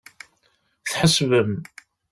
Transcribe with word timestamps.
Tḥesbem. 0.91 1.51